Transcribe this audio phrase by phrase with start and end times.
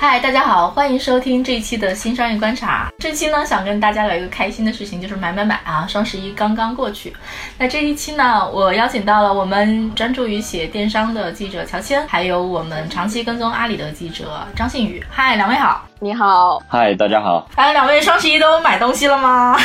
[0.00, 2.88] 嗨，大家好，欢迎收听这一期的新商业观察。
[3.00, 5.84] 这期呢，想跟大家聊一个开心的事情，就是买买买啊！
[5.88, 7.12] 双十一刚刚过去，
[7.58, 15.04] 那这一期呢，我邀请到了我们专注于写电商的记者乔谦，还有我们长期跟踪阿里的记者张信宇。
[15.10, 17.50] 嗨，两位好，你好，嗨，大家好。
[17.56, 19.58] 哎，两位双十一都买东西了吗？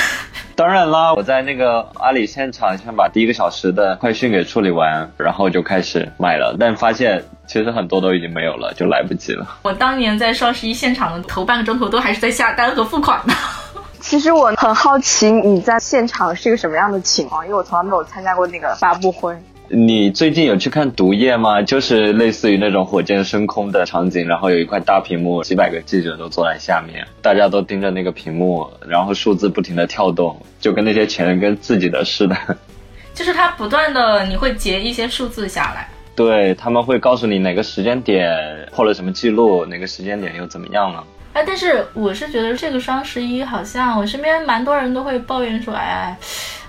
[0.56, 7.24] 当然啦，我在那个阿里现场先把第一个小时的快讯给处理完，然后就开始买了，但发现。
[7.46, 9.46] 其实很多都已经没有了，就来不及了。
[9.62, 13.34] 我当年在双十一现场的头半个钟头都还是在下单和付款呢。
[14.00, 19.34] 其实我很好奇你在现场是一个什么样的情况，因为我从来没有参加过那个发布会。
[19.70, 21.62] 你最近有去看毒液吗？
[21.62, 32.36] 就是类似于那种火箭升空的场景，然后有一块大屏幕，几百个记者都坐在下面，大家都盯着那个屏幕，然后数字不停的跳动，就跟那些钱跟自己的似的。
[33.14, 35.88] 就是它不断的，你会截一些数字下来。
[36.16, 38.38] 对他们会告诉你哪个时间点
[38.72, 41.04] 破了什么记录，哪个时间点又怎么样了。
[41.34, 46.16] 哎，但是我是觉得这个双十一好像我身边蛮多人都会抱怨说，哎，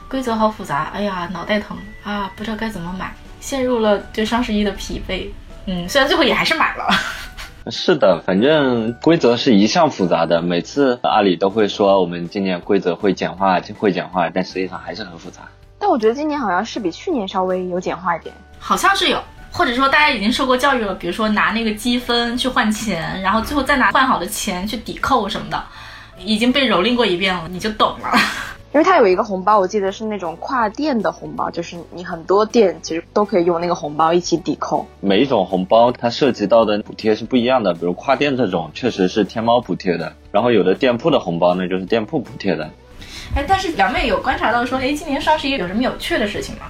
[0.09, 5.28] 规则好复杂，哎呀脑袋疼啊，不知道该怎么买，陷入了对双十一的疲惫。
[5.67, 6.89] 嗯，虽然最后也还是买了。
[7.70, 15.42] 是的，反正规则是一向复杂的，每次阿里都会说我们今年规则会简化，会简化，但实际上还是很复杂。
[15.78, 19.19] 但我觉得今年好像是比去年稍微有简化一点，好像是有。
[19.56, 25.64] 或者说大家已经受过教育了，比如说拿那个积分去换钱，然后最后再拿换好的钱去抵扣什么的，
[26.19, 28.10] 已经被蹂躏过一遍了，你就懂了。
[28.75, 34.84] 因为它有一个红包，我记得是那种跨店的红包，就是你很多店其实都可以用那个红包一起抵扣。
[34.98, 42.69] 每一种红包它涉及到的补贴是不一样的，比如跨店这种确实是天猫补贴的，然后有的店铺的红包呢就是店铺补贴的。
[43.36, 46.62] 哎，但是表妹有观察到说，哎，今年双十一有什么有趣的事情吗？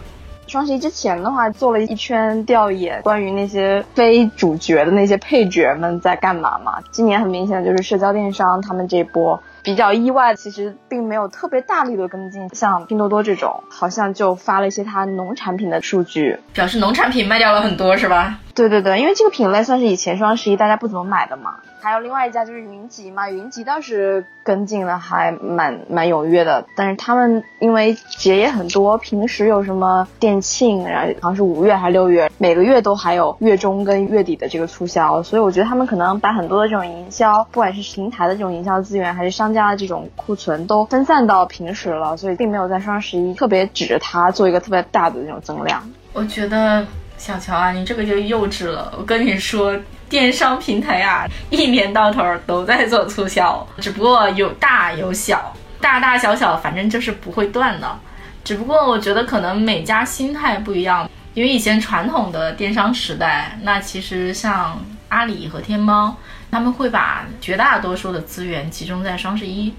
[0.55, 6.75] 双十一之前的话，做了一圈调研，关于那些非主角的那些配角们在干嘛嘛。
[6.93, 12.49] 今年很明显的就是社交电商，他们这波比较意外，其实并没有特别大力的跟进。
[12.55, 18.39] 像拼多多这种，好像就发了一些它农产品的数据，表示农产品卖掉了很多，是吧？
[18.55, 21.57] 对对对，因为这个品类算是以前双十一大家不怎么买的嘛。
[21.81, 45.83] 还有另外一家就是云集嘛，云集倒是跟进的还蛮蛮踊跃的，但是他们因为节也很多，平时有什么店庆，然后好像是五月还是六月，每个月都还有月中跟月底的这个促销，所以我觉得他们可能把很多的这种营销，不管是平台的这种营销资源，还是商家的这种库存，都分散到平时了，所以并没有在双十一特别指着它做一个特别大的那种增量。
[46.15, 46.87] 我觉得
[47.25, 49.75] 小乔啊，你这个就幼稚了，我跟你说。
[50.07, 57.99] 电商平台啊，一年到头都在做促销，只不过有大有小，大大小小，反正就是不会断的。
[58.45, 66.15] 只不过我觉得可能每家心态不一样，因为以前传统的电商时代，那其实像阿里和天猫，
[66.51, 69.75] 他们会把绝大多数的资源集中在双十一。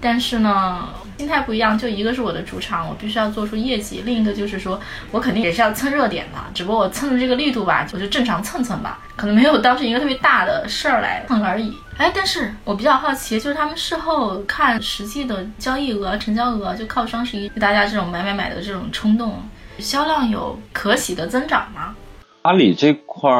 [0.00, 0.88] 但是呢，
[1.20, 11.76] 心态不一样，就一个是我的主场，我必须要做出业绩；另一个就是说我肯定也是要蹭热点的，只不过我蹭的这个力度吧，我就正常蹭蹭吧，可能没有当成一个特别大的事儿来蹭而已。
[11.98, 19.42] 哎，但是我比较好奇，就是他们事后看实际的交易额、成交额，就靠双十一大家这种买买买的这种冲动，
[19.78, 21.94] 销量有可喜的增长吗？
[22.42, 23.30] 阿里这块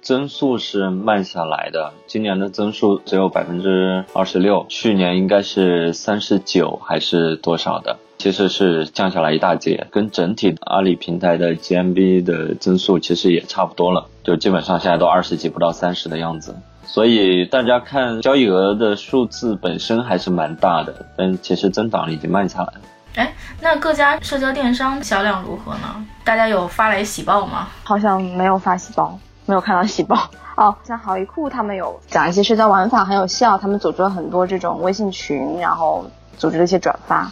[0.00, 16.54] 增速是慢下来的，今年的增速只有百分之二十六，去年应该是三十九还是多少的，其实是降下来一大截，跟整体阿里平台的 GMV 的增速其实也差不多了，就基本上现在都二十几不到三十的样子，
[16.84, 22.80] 所以大家看交易额的数字本身还是蛮大的，但其实增长已经慢下来了。
[23.16, 26.04] 哎，那各家社交电商销量如何呢？
[26.24, 27.68] 大家有发来喜报吗？
[27.84, 29.16] 好像没有发喜报，
[29.46, 30.28] 没有看到喜报。
[30.56, 36.04] 哦，像好衣库他们有讲一些社交玩法很有效，他们组织了很多这种微信群，然后
[36.36, 37.30] 组织了一些转发，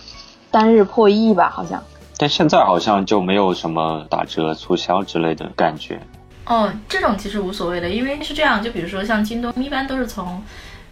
[0.52, 1.82] 单日破亿吧，好像。
[2.17, 6.00] 但现在好像就没有什么打折促销之类的感觉。
[6.46, 10.40] 哦，这种其实无所谓的，因为是这样，就比如说像京东，一般都是从。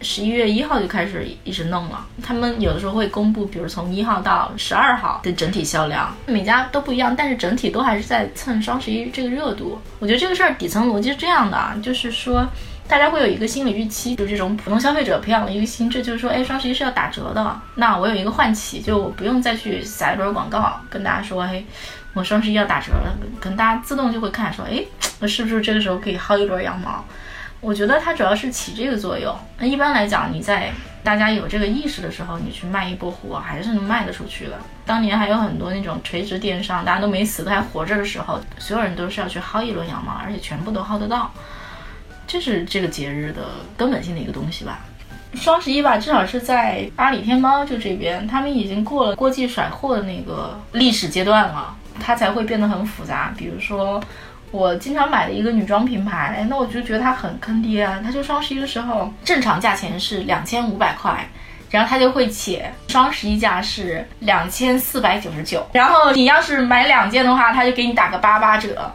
[0.01, 9.79] 十一月一号就开始一直弄了，他们有的时候会公布，比如从一号到十二号的整体销量，每家都不一样，但是整体都还是在蹭双十一这个热度。
[9.99, 12.47] 我觉得这个事儿底层逻辑是这样的啊，就是说
[12.87, 21.65] 大家会有一个心理预期，就这种普通消费者培养了一个心智，就是说，哎，双十一是要打折的，那我有一个唤起，就我不用再去撒一轮广告跟大家说，嘿。
[22.13, 24.83] 我双十一要打折了，可能大家自动就会看说，哎，
[25.21, 27.01] 我是不是这个时候可以薅一轮羊毛？
[27.61, 29.33] 我觉得它主要是起这个作用。
[29.59, 30.71] 那一般来讲，你在
[31.03, 34.53] 大家有这个意识的时候，你去卖一波货，还是能卖得出去的。
[34.83, 41.31] 当年还有很多那种垂直电商，大家都没死，都还活着的时候，所有人都是要去薅一轮羊毛，而且全部都薅得到。
[42.25, 43.43] 这是这个节日的
[43.77, 44.79] 根本性的一个东西吧。
[45.35, 53.31] 双十一吧，至少是在阿里、天猫就这边，他们已经过了过季甩货的那个历史阶段了，它才会变得很复杂。
[53.37, 54.03] 比如说。
[54.51, 58.01] 我经常买的一个女装品牌，那我就觉得它很坑爹啊！
[58.03, 61.25] 它就双十一的时候，正常价钱是两千五百块，
[61.69, 68.91] 然后它就会写双十一价是两千四百九十九，然后你要是买两件的话，它就给你打个八八折，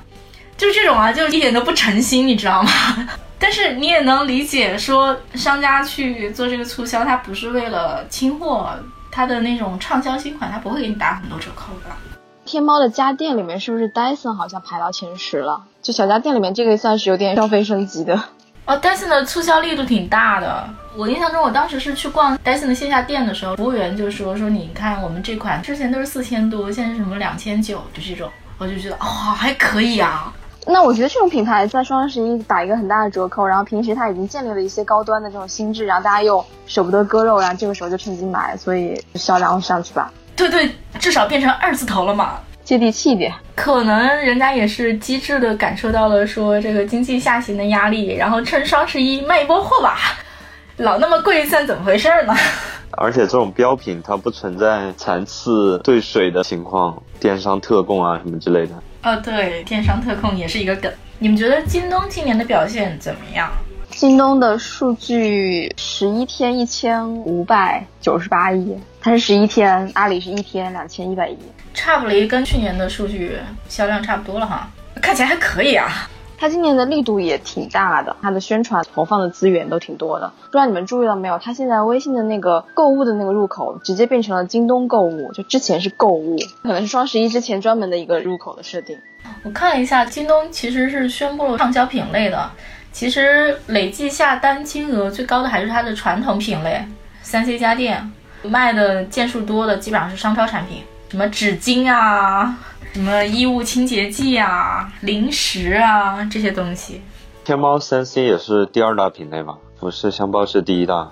[0.58, 2.70] 就这种啊，就一点都不诚心，你知道吗？
[3.38, 8.78] 但是你也能理解，说商家去做这个促销，它不是为了清货，
[9.10, 12.15] 它的那种畅销新款，它不会给你打很多折扣的。
[12.46, 15.64] 天猫的家电里面是不是戴森好像排到前十了？
[15.82, 18.22] 就小家电里面，这个算是有点消费升级的。
[18.64, 20.68] 哦，戴森的促销力度挺大的。
[20.96, 30.32] 我印象中，我当时是去逛戴森的线下店的时候，服务员就说说，你看我们这款之前都是四千多，现在是什么两千九，就这种，我就觉得哦还可以啊。
[30.66, 40.10] 那我觉得这种品牌在双十一打一个很大的折扣，然后平时它已经建立了一些高端的这种心智，然后大家又舍不得割肉，然后这个时候就趁机买，所以销量上去吧。
[40.36, 43.32] 对对，至少变成二字头了嘛，接地气一点。
[43.54, 49.96] 可能人家也是机智的感受到了说这个经济下行的压力，然后趁双十一卖一波货吧。
[50.78, 52.34] 老那么贵算怎么回事呢？
[52.98, 58.74] 而且这种标品它不存在残次兑水的情况，电商特供啊什么之类的。
[59.02, 60.92] 哦，对，电商特供也是一个梗。
[61.18, 63.50] 你们觉得京东今年的表现怎么样？
[63.96, 71.38] 京东的数据十一天一千五百九十八亿，它是十一天，阿里是一天两千一百亿，
[71.72, 73.38] 差不离跟去年的数据
[73.70, 74.68] 销量差不多了哈，
[75.00, 76.10] 看起来还可以啊。
[76.36, 80.30] 它今年的力度也挺大的，它的宣传投放的资源都挺多的。
[80.44, 81.38] 不知道你们注意到没有？
[81.38, 88.98] 它现在微信的那个购物的那个入口直接变成了京东购物，就之前是购物，可能是双十一之前专门的一个入口的设定。
[89.42, 92.50] 我看了一下，京东其实是宣布了畅销品类的。
[92.96, 96.82] 其实累计下单金额最高的还是它的传统品类，
[97.20, 98.10] 三 C 家电
[98.42, 102.56] 卖的件数多的基本上是商超产品，什么纸巾啊，
[102.94, 107.02] 什么衣物清洁剂啊，零食啊这些东西。
[107.44, 109.58] 天猫三 C 也是第二大品类吧？
[109.78, 111.10] 服饰箱包是第一大。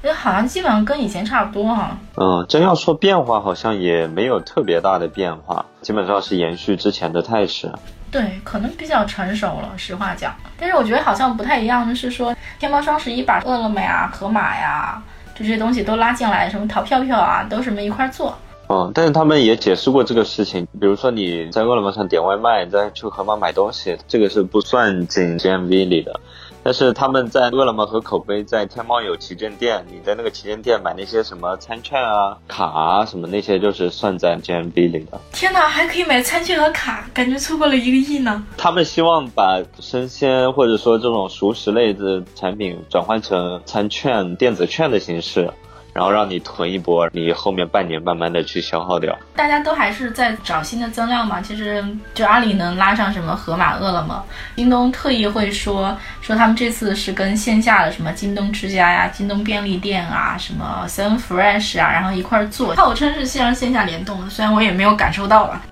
[0.00, 1.98] 那，好像基本上跟以前差不多哈。
[2.14, 7.70] 嗯，真要说变化，好像也没有特别大的变化，基本上是延续之前的态势。
[8.10, 10.34] 对，可能比较成熟了，实话讲。
[10.58, 15.02] 但是我觉得好像不太一样的是说，天猫双十一把饿了么呀、盒马呀
[15.34, 18.36] 这些东西都拉进来，什么淘票票啊，都什么一块做。
[18.68, 26.18] 嗯，但是他们也解释过这个事情，比如说你在饿了么上点外卖，再去盒马买东西，这个是不算进 GMV 里的。
[26.66, 35.20] 但是他们在饿了么和口碑在天猫有旗舰店，你在那个旗舰店买那些什么餐券啊、卡啊什么那些，就是算在 GMV 里的。
[35.32, 38.44] 天哪，还可以买餐券和卡，感觉错过了一个亿呢。
[38.56, 45.48] 他们希望把生鲜或者说这种熟食类的产品转换成餐券、电子券的形式。
[45.96, 49.18] 然后让你囤一波，你后面半年慢慢的去消耗掉。
[49.34, 51.40] 大家都还是在找新的增量嘛。
[51.40, 51.82] 其实
[52.12, 54.22] 就阿里能拉上什么盒马、饿了么，
[54.56, 64.28] 京东特意会说说他们这次是跟线下的什么京东之家呀、京东便利店啊、什么 Seven Fresh 啊，然后一块做，号称是线上线下联动的。
[64.28, 65.62] 虽然我也没有感受到了。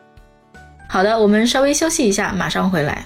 [0.89, 3.05] 好的，我们稍微休息一下，马上回来。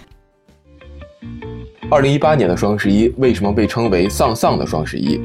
[1.91, 5.21] 二零一八年的双十一为什么被称为丧丧的双十一？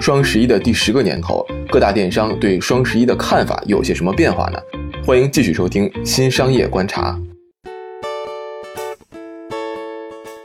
[0.00, 4.58] 双十一的第十个年头，各大电商对双十一的看法有些什么变化呢？
[5.04, 7.12] 欢迎继续收听《新商业观察》。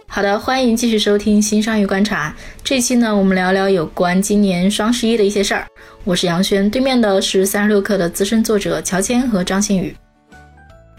[0.07, 2.35] 好的，欢迎继续收听《新商业观察》。
[2.65, 5.65] 这期呢，我们聊聊有关今年双十一的一些事儿。
[6.03, 9.95] 我是杨轩，对面的是三十六氪的资深作者乔迁和张馨宇。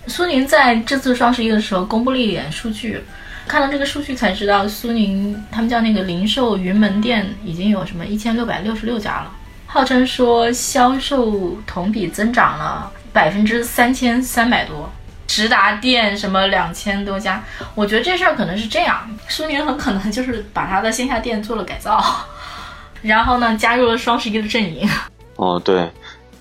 [0.07, 3.03] 苏宁在这次双十一的时候公布了一点数据。
[3.47, 9.31] 看到这个数据才知道，苏宁他们叫那个零售云门店已经有什么一千六百六十六家了，
[9.67, 14.91] 号称说销售同比增长了百分之三千三百多，
[15.27, 17.43] 直达店什么两千多家。
[17.75, 22.03] 我觉得这事儿可能是这样，苏宁很可能就是把他的线下店做了改造，
[23.01, 24.89] 然后呢加入了双十一的阵营。
[25.37, 25.89] 哦，对，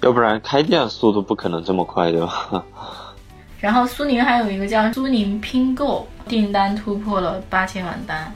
[0.02, 2.64] 要不然开店速度不可能这么快，对吧？
[3.62, 8.34] 然后苏宁还有一个叫苏宁拼购，订单突破了八千万单，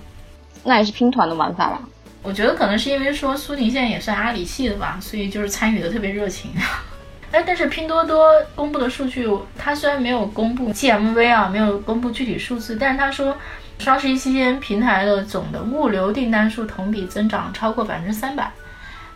[0.64, 1.82] 那也是拼团的玩法吧？
[2.22, 6.52] 我觉得可能是因为说苏宁现在也算阿里系的吧，所以就是参与的特别热情。
[7.32, 9.28] 哎，但是拼多多公布的数据，
[9.58, 13.38] 它虽然没有公布 GMV 啊，没有公布具体数字，但是他说
[13.78, 18.52] 双十一期间平台的总的物流订单数同比增长超过百分之三百，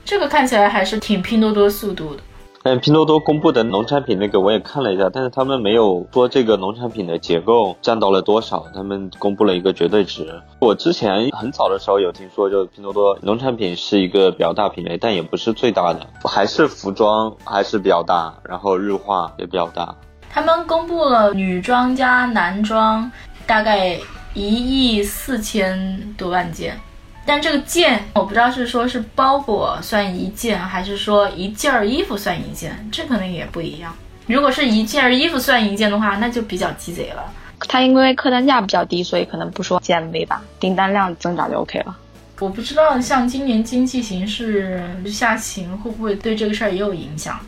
[0.06, 2.22] 这个看起来还是挺拼多多速度的。
[2.66, 10.42] 嗯，拼多多公布的农产品那个我也看了一下，但是他们没有说这个农产品的结构占到了多少，他们公布了一个绝对值。
[10.60, 19.94] 我之前很早的时候有听说，就拼多多农产品是一个比较大品类，但也不是最大的，还是服装还是比较大，然后日化也比较大。
[20.30, 23.12] 他们公布了女装加男装，
[23.46, 24.00] 大概
[24.34, 26.80] 一亿四千多万件。
[27.26, 33.96] 但这个件我不知道是说是包裹算一件，还是说一件衣服算一件，这可能也不一样。
[34.28, 37.24] 如果是一件衣服算一件的话，那就比较鸡贼了。
[37.68, 41.98] 它因为客单价比较低，所以可能不说 GMV 吧，订单量增长就 OK 了。
[42.40, 47.40] 我不知道像今年经济形势下行会不会对这个事儿也有影响。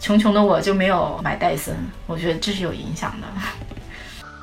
[0.00, 1.74] 穷穷的我就没有买戴森，
[2.06, 3.26] 我觉得这是有影响的。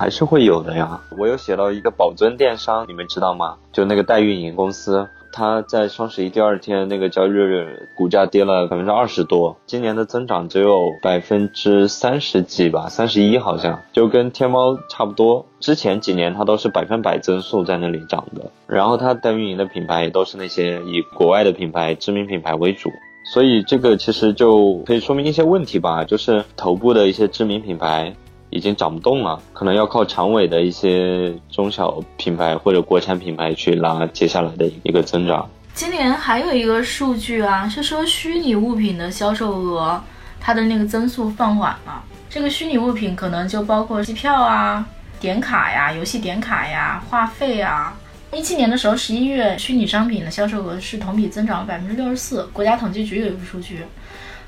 [0.02, 1.00] 还是会有的呀。
[1.16, 3.54] 我有写到一个宝尊电商，你们知道吗？
[3.70, 15.46] 就那个代运营公司，它在双十一第二天那个交易日，股价跌了百分之二十多，今年的增长只有百分之三十几吧，三十一好像，就跟天猫差不多。
[15.60, 22.90] 之前几年它都是百分百增速在那里涨的，然后它代运营的品牌也都是那些以国外的品牌、知名品牌为主，
[23.32, 28.12] 所以这个其实就可以说明一些问题吧，就是头部的一些知名品牌。
[28.52, 35.48] 已经涨不动了，可能要靠长尾的一些中小品牌或者国产品牌去拉接下来的一个增长。
[35.74, 39.98] 今年还有一个数据啊，是说虚拟物品的销售额，
[40.38, 42.04] 它的那个增速放缓了。
[42.28, 44.86] 这个虚拟物品可能就包括机票啊、
[45.18, 47.96] 点卡呀、游戏点卡呀、话费啊。
[48.34, 53.80] 一七年的时候，十一月虚拟商品的销售额是同比增长了百分之六十四，国家统计局有一个数据。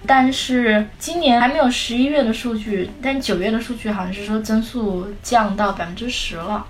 [0.06, 6.66] 但是今年还没有十一月的数据，但九月的数据好像是说增速降到百分之十了。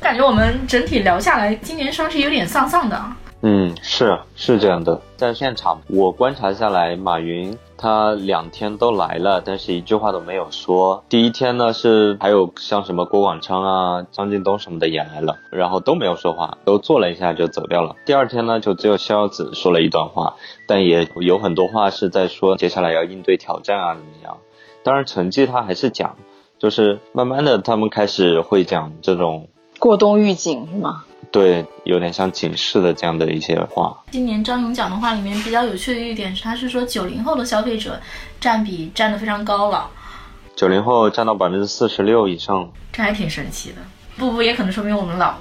[0.00, 3.00] 感觉我们整体聊下来，今年双十一有点丧丧的。
[3.42, 7.58] 嗯，是是这样的，在现场我观察下来，马云。
[7.76, 11.02] 他两天都来了，但是一句话都没有说。
[11.08, 17.96] 第一天呢是还有像什么郭广昌啊、张近东什么的也来了，然后都没有说话，都坐了一下就走掉了。
[18.06, 20.36] 第二天呢就只有逍遥子说了一段话，
[20.68, 24.38] 但也有很多话是在说接下来要应对挑战啊怎么样。
[24.84, 26.14] 当然成绩他还是讲，
[26.60, 29.48] 就是慢慢的他们开始会讲这种
[29.80, 31.02] 过冬预警是吗？
[31.32, 33.96] 对，有点像警示的这样的一些话。
[34.10, 37.98] 今年张勇讲的话里面比较有趣的一点是，他是说九零后的消费者
[38.38, 39.88] 占比占得非常高了，
[40.54, 43.76] 九零后占到百分之四十六以上，这还挺神奇的。
[44.18, 45.40] 不不，也可能说明我们老了。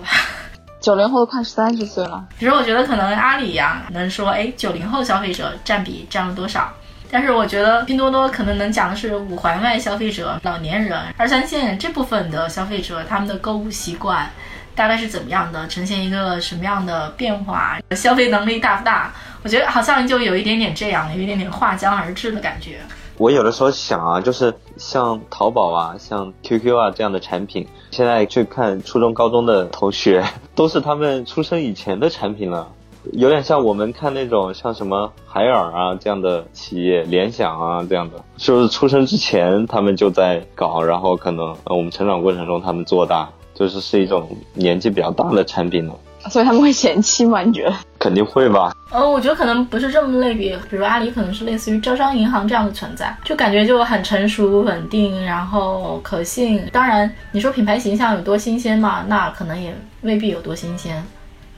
[0.80, 2.26] 九零后都快三十岁了。
[2.40, 6.72] 其实我觉得可能阿里呀能说，哎，九零后消费者占比占了多少？
[7.12, 14.32] 但是我觉得拼多多可能能讲的是五环外消费者、老年人、二三线这部分的消费者他们的购物习惯。
[14.75, 17.78] 大概是怎么样的，呈现一个什么样的变化？
[17.92, 19.13] 消费能力大不大？
[19.44, 22.78] 我觉得好像就有一点点这样，有一点点划江而治的感觉。
[23.18, 30.24] 我有的时候想啊，就是像淘宝啊、像 QQ 啊这样的产品，现在去看初中、高中的同学，
[30.56, 32.68] 都是他们出生以前的产品了，
[33.13, 43.30] 有点像我们看那种像什么海尔啊这样的企业，联想啊这样的，就是出生之前他们就在搞，然后可能我们成长过程中他们做大。
[43.62, 45.94] 就是是一种年纪比较大的产品了，
[46.32, 47.44] 所以他们会嫌弃吗？
[47.44, 47.74] 你觉得？
[48.00, 48.75] 肯定会吧。
[48.89, 56.68] 呃，我觉得可能不是这么类比，比如阿里可能是类似于招商银行这样的存在，就感觉就很成熟、稳定，然后可信。
[56.72, 59.06] 当然，你说品牌形象有多新鲜嘛？
[59.08, 61.03] 那可能也未必有多新鲜，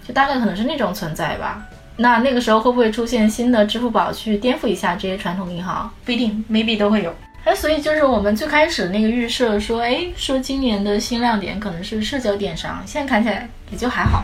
[0.06, 1.64] 就大概可能是那种存在吧。
[1.96, 5.90] 那那个时候会不会出现新的支付宝去颠覆一下这些传统银行？
[6.04, 7.14] 不一定，maybe 都会有。
[7.46, 14.24] 哎，所以就是我们最开始那个预设说，哎，说今年的新亮点可能是社交电商，现在看起来也就还好。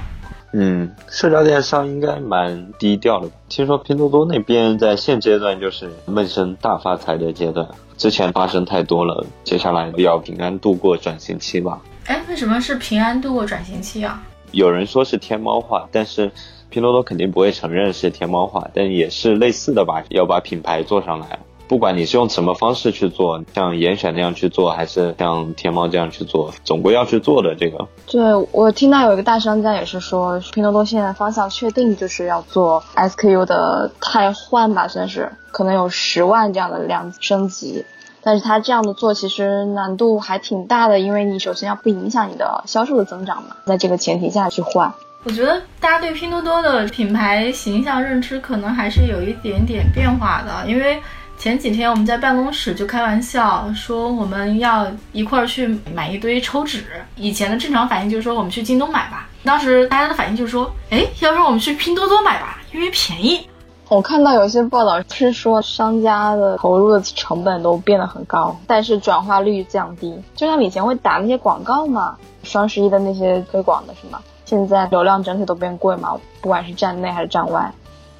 [0.53, 3.35] 嗯，社交电商应该蛮低调的吧？
[3.49, 11.81] 听说拼多多那边在现阶段就是闷声大发财的阶段，之前发生太多了，接下来要平安度过转型期吧？
[12.05, 14.23] 哎，为什么是平安度过转型期啊？
[14.51, 16.31] 有人说是天猫化，但是
[16.69, 20.01] 拼多多肯定不会承认是天猫化，但也是类似的吧？
[20.09, 21.37] 要把品牌做上来。
[21.69, 27.55] 不管你是用什么方式去做，像严选那样去做，还是像天猫这样去做，总归要去做的。
[27.55, 28.19] 这个，对
[28.51, 37.85] 我听到有一个大商家也是说，拼多多现在方向确定就是要做 SKU 的汰换吧，算是可能有十万这样的量升级，
[38.23, 44.91] 但是他这样的做其实难度还挺大的，因为你首先要不影响你的销售的增长嘛，在这个前提下去换。
[45.23, 50.99] 我觉得大家对拼多多的品牌形象认知可能还是有一点点变化的，因为。
[51.39, 55.65] 前几天我们在办公室就开玩笑说我们要一块儿去
[55.95, 56.83] 买一堆抽纸。
[57.15, 59.25] 以前的正常反应就是说我们去京东买吧。
[59.45, 63.47] 当时大家的反应就是说，哎，要不然我们去拼多多买吧，因为便宜。
[63.87, 70.13] 我看到有些报道是说商家的投入的成本都变得很高，但是转化率降低。
[70.35, 74.19] 就像以前会打那些广告嘛，双十一的那些推广的是吗？
[74.43, 77.71] 现在流量整体都变贵嘛，不管是站内还是站外。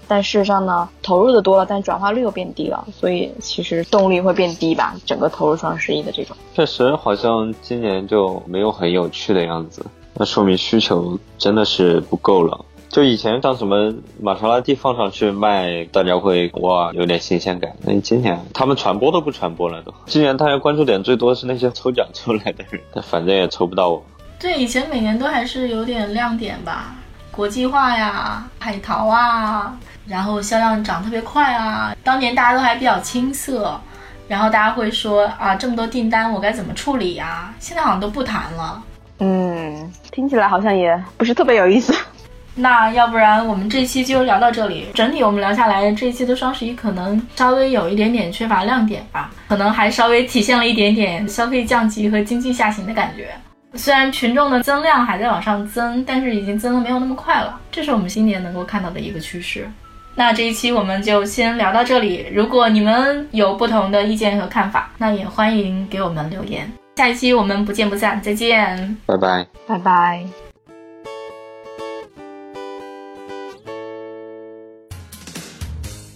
[0.10, 4.96] 但事实上呢，投入的多了，但转化率又变低了，所以其实动力会变低吧。
[5.06, 9.86] 整个投入双十一的这种，确实好像今年就没有很有趣的样子，
[10.16, 12.66] 那说明需求真的是不够了。
[12.90, 17.72] 就以前像什么玛莎拉蒂放上去卖，大家会哇有点新鲜感。
[17.86, 19.94] 那今年他们传播都不传播了都。
[20.08, 24.04] 今年大家关注点最多是那些抽奖出来的人，但反正也抽不到我。
[24.40, 26.96] 对，以前每年都还是有点亮点吧，
[27.40, 29.74] 国际化呀，海淘啊。
[30.06, 31.96] 然后销量涨特别快啊！
[32.04, 33.80] 当年大家都还比较青涩，
[34.28, 37.54] 然后大家会说啊，这么多订单我该怎么处理呀？
[37.58, 38.84] 现在好像都不谈了。
[39.20, 41.96] 嗯，听起来好像也不是特别有意思。
[42.56, 44.88] 那要不然我们这期就聊到这里。
[44.94, 53.30] 整体我们聊下来，这一期的双十一可能稍微有一点点缺乏亮点吧，可能还稍微体现了一点点消费降级和经济下行的感觉。
[53.76, 57.60] 虽然群众的增量还在往上增，但是已经增的没有那么快了。
[57.72, 59.70] 这是我们今年能够看到的一个趋势。
[60.16, 62.26] 那这一期我们就先聊到这里。
[62.34, 66.70] 如果你们有不同的意见和看法，那也欢迎给我们留言。
[66.98, 70.26] 下一期我们不见不散，再见，拜拜，拜拜。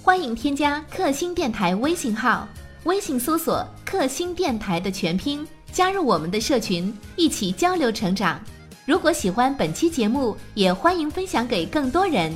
[0.01, 2.45] 欢迎添加克星电台微信号，
[2.83, 8.39] 微信搜索“克星电台”的全拼，加入我们的社群，一起交流成长。
[8.85, 12.31] 如果喜欢本期节目，也欢迎分享给更多人。